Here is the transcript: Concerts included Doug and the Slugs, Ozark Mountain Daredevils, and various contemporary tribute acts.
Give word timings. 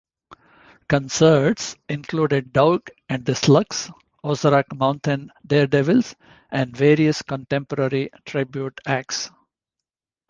Concerts 0.89 1.75
included 1.87 2.51
Doug 2.51 2.89
and 3.07 3.23
the 3.23 3.35
Slugs, 3.35 3.91
Ozark 4.23 4.75
Mountain 4.75 5.31
Daredevils, 5.45 6.15
and 6.49 6.75
various 6.75 7.21
contemporary 7.21 8.09
tribute 8.25 8.81
acts. 8.87 9.29